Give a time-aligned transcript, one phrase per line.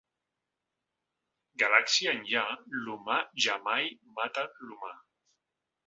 [1.63, 2.47] Galàxia enllà,
[2.81, 3.89] l’humà jamai
[4.19, 4.95] mata l’humà.